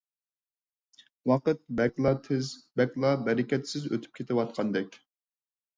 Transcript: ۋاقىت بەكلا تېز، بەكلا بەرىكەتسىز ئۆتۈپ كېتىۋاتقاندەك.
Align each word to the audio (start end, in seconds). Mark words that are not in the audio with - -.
ۋاقىت 1.33 1.61
بەكلا 1.81 2.15
تېز، 2.29 2.51
بەكلا 2.83 3.15
بەرىكەتسىز 3.29 3.89
ئۆتۈپ 3.93 4.21
كېتىۋاتقاندەك. 4.23 5.01